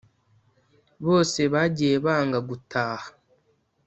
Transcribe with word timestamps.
Bose 1.05 1.41
bagiye 1.53 1.95
banga 2.05 2.39
gutaha 2.49 3.07